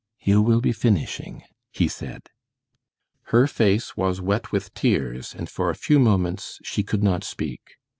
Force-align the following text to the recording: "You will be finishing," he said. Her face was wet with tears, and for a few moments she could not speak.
"You 0.19 0.41
will 0.41 0.61
be 0.61 0.71
finishing," 0.71 1.43
he 1.71 1.87
said. 1.87 2.23
Her 3.25 3.45
face 3.45 3.95
was 3.95 4.19
wet 4.19 4.51
with 4.51 4.73
tears, 4.73 5.35
and 5.37 5.47
for 5.47 5.69
a 5.69 5.75
few 5.75 5.99
moments 5.99 6.57
she 6.63 6.81
could 6.81 7.03
not 7.03 7.23
speak. 7.23 7.75